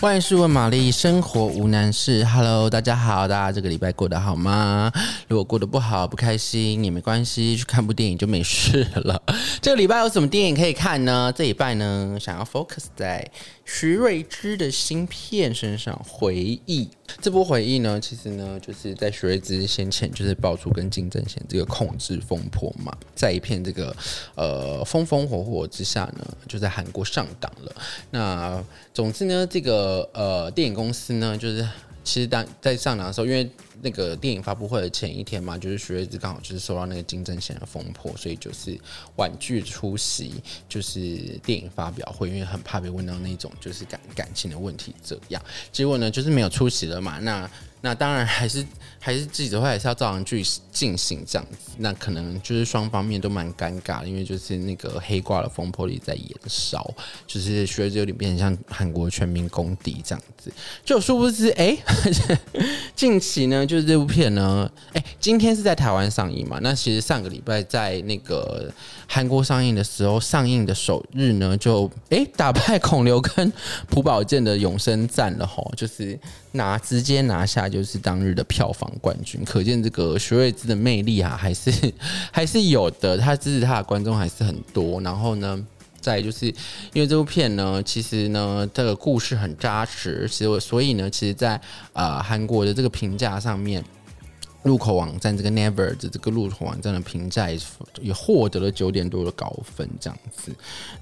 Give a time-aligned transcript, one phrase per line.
[0.00, 2.24] 万事问玛丽，生活无难事。
[2.24, 4.92] Hello，大家好，大家这个礼拜过得好吗？
[5.26, 9.20] 如果过得不好、不开心也没关系，去看部电影就没事了。
[9.60, 11.32] 这个礼拜有什么电影可以看呢？
[11.34, 13.28] 这礼拜呢，想要 focus 在
[13.64, 16.00] 徐瑞芝的新片身上。
[16.06, 16.88] 回忆
[17.20, 23.96] 这波回忆呢，其实呢，就是在徐瑞之先前就是爆出跟金正贤这个控制风波嘛，在一片这个
[24.34, 27.72] 呃风风火火之下呢，就在韩国上档了。
[28.10, 29.78] 那总之呢，这个。
[30.12, 31.66] 呃，电影公司呢，就是
[32.02, 33.48] 其实当在上档的时候，因为
[33.80, 38.78] 那个电影发布会的前一天嘛，就是徐睿知刚好就是受到那个金正贤的风波，所以就是
[39.16, 40.34] 婉拒出席，
[40.68, 40.98] 就是
[41.44, 44.94] 电影发表会，因为很怕被问到那种就是感感情的问题。
[45.04, 47.18] 这样结果呢，就是没有出席了嘛。
[47.20, 47.48] 那
[47.80, 48.66] 那当然还是
[48.98, 56.92] 还是记者会还是要照常去进行这样子，那可能就是双方面都蛮尴尬的，因为就是那个黑挂的风波里在延烧，
[57.24, 60.52] 就是徐睿知有点变成像韩国全民公敌这样子。
[60.84, 61.78] 就殊不知，哎、
[62.96, 66.58] 近期呢，就是这部片呢，哎、今天是在台湾上映嘛？
[66.62, 68.72] 那其实上个礼拜在那个
[69.06, 73.52] 韩国上映的时候，上映的首日呢，就哎、打败孔刘跟
[73.90, 76.18] 朴宝剑的永生战了吼，就是
[76.52, 77.68] 拿直接拿下。
[77.68, 81.70] 就是当日的票房冠军，可见这个徐睿知的魅力啊，还是
[82.32, 83.18] 还是有的。
[83.18, 84.98] 他支持他的观众还是很多。
[85.02, 85.66] 然后呢，
[86.00, 86.46] 再就是
[86.92, 91.60] 因为这部片呢，其实呢，这个故事很扎实，其实所以呢，其实在
[91.92, 93.84] 呃韩国的这个评价上面。
[94.64, 100.52] 入口网站这个 Never 的这个入口网站的评价也获得了九点多的高分，这样子。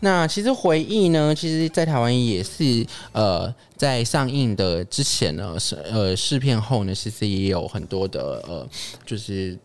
[0.00, 8.68] 那其实回忆呢，其实在台湾也是呃，在上映的之前呢，是呃试片后呢，其实也有很多的呃，
[9.06, 9.58] 就是。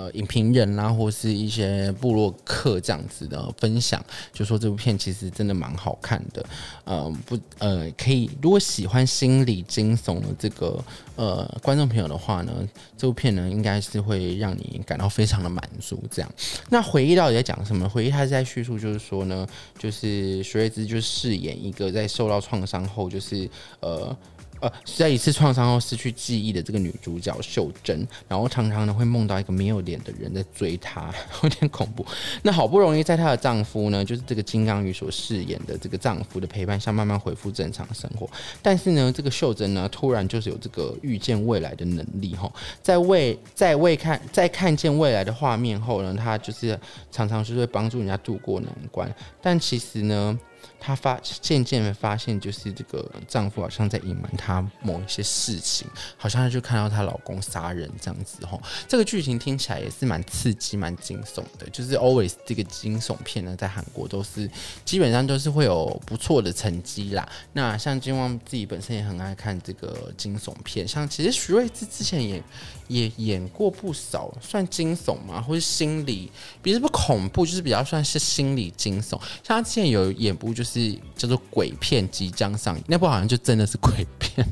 [0.00, 6.42] 呃，影评人啦，或是一些部落客这样子的分享，就说这部片其实真的蛮好看的。
[6.84, 10.82] 呃，不，呃，可以，如果喜欢心理惊悚的这个
[11.16, 12.66] 呃观众朋友的话呢，
[12.96, 16.02] 这部片呢应该是会让你感到非常的满足。
[16.10, 16.32] 这样，
[16.70, 17.86] 那回忆到底在讲什么？
[17.86, 19.46] 回忆它是在叙述，就是说呢，
[19.78, 23.46] 就是徐睿知就饰演一个在受到创伤后，就是
[23.80, 24.16] 呃。
[24.60, 31.12] 呃，在一次创伤后失去记忆的这个女主角秀珍，然后常常呢会梦到一个没有脸的人在追她，
[31.42, 32.04] 有点恐怖。
[32.42, 38.28] 那好不容易在她的丈夫呢，就是这个金刚鱼所饰演的这个丈夫的陪伴下，慢慢恢复正常生活。
[38.60, 46.78] 但是呢，这个秀珍呢，突然就是有这个预见未来的能力哈，在未在未看在看见未来的画面后呢，她就是
[47.10, 49.10] 常常是会帮助人家度过难关。
[49.40, 50.38] 但其实呢。
[50.78, 58.60] 她发渐渐的发现，就是这个丈夫好像在隐瞒她某一些事情，好像她就看到她老公杀人这样子吼。
[58.86, 61.68] 这个剧情听起来也是蛮刺激、蛮惊悚的。
[61.72, 64.50] 就是 always 这个惊悚片呢，在韩国都是
[64.84, 67.26] 基本上都是会有不错的成绩啦。
[67.54, 72.42] 那像金旺自己本身也很爱看这个惊悚片，像其实徐睿知之前也
[72.88, 76.30] 也演过不少，算惊悚嘛，或是心理，
[76.62, 79.10] 比如不恐怖，就是比较算是心理惊悚。
[79.10, 79.20] 像
[79.56, 80.49] 他之前有演部。
[80.52, 84.46] 就是叫做鬼片即将上映，那部好像就真的是鬼片。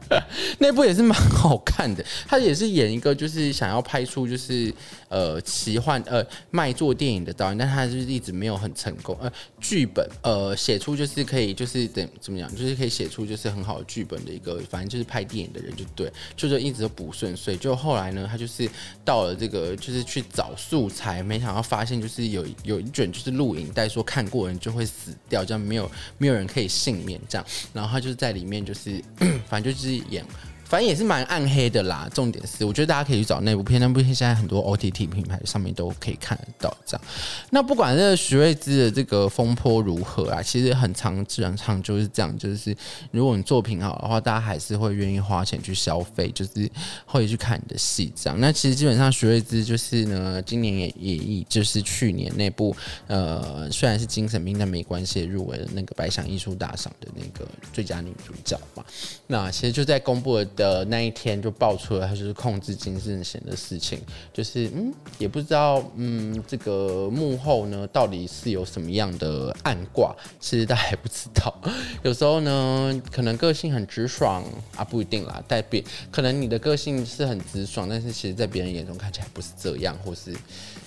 [0.58, 4.72] 那部也是蛮好看的，他也是演一个就是想要拍出就是
[5.08, 9.16] 呃奇幻呃卖座电影的导演，但他就是一直没有很成功。
[9.20, 9.30] 呃，
[9.60, 17.56] 剧本呃写出就是可以就是等怎么讲，就是可以写出就是很好的剧本的一个，反正就是拍电影的人就对，就是一直都不顺遂。
[17.56, 18.68] 就后来呢，他就是
[19.04, 27.46] 到了这个就是去找素材，没想到发现就是有有一卷就是录影带，说看过人就会死掉，这样没有没有人可以幸免这样。
[27.72, 29.02] 然后他就是在里面就是
[29.48, 29.81] 反正就是。
[29.82, 30.24] 是演。
[30.72, 32.08] 反正也是蛮暗黑的啦。
[32.14, 36.74] 重点是，我觉得大家可以去找那部片，那部片现在很多 OTT 品牌上面都可以看得到。
[36.86, 37.04] 这样，
[37.50, 42.74] 那不管这个徐睿芝的这个风波如何啊，其实很常、自然常就是这样，就是
[43.10, 46.50] 如果你作品好的话，大家还是会愿意花钱去消费，就是
[47.04, 48.10] 会去看你的戏。
[48.16, 52.74] 这样，那其实基本上徐睿芝就是呢，今年也也以就是去年那部
[53.08, 58.82] 呃，虽然是精神病，但没关系，入围了那个白想艺术大赏的那个最佳女主角嘛。
[59.26, 60.48] 那其实就在公布了。
[60.62, 63.98] 的那一天就爆出了他就是控制金正贤的事情，
[64.32, 71.52] 就是嗯，也不知道嗯，这个幕后呢到底是有什么样的暗挂，其实大家还不知道。
[72.04, 74.44] 有时候呢，可能个性很直爽
[74.76, 80.32] 啊，不一定啦，代表可能你的个性是很直爽，但是其实在别人眼中看起来不是这样，或是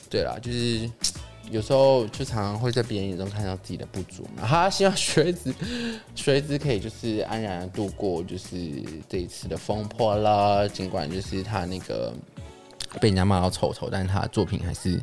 [0.09, 0.89] 对啦，就是。
[1.51, 4.45] 有时候就常常会在别人眼中看到自己的不足嘛。
[4.47, 5.53] 他希望徐睿知，
[6.15, 8.57] 徐睿知可以就是安然度过就是
[9.07, 10.67] 这一次的风波啦。
[10.67, 12.13] 尽管就是他那个
[12.99, 15.01] 被人家骂到丑丑，但是他的作品还是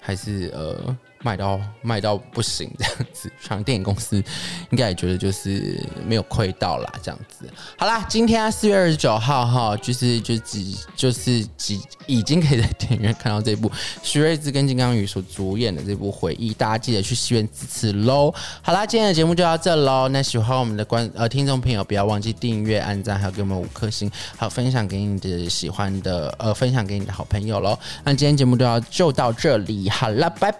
[0.00, 4.22] 还是呃卖到卖到不行这样子，像电影公司
[4.70, 7.50] 应该也觉得就是没有亏到啦这样子。
[7.78, 13.72] 好啦，今天四月二十九号哈，就是就几就是几已经可以在电影院看到这部
[14.02, 18.32] 徐睿智跟金刚鱼所主演的这部回忆，大家记得去戏院支持喽。
[18.60, 20.06] 好啦，今天的节目就到这喽。
[20.08, 27.78] 那喜欢我们的观呃听众朋友，不要忘记订阅、按赞，还有给我们五颗星，还有分享给你的喜欢的呃分享给你的好朋友喽。
[28.04, 30.52] 那今天节目就要就到这里，好了，拜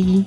[0.00, 0.24] 一。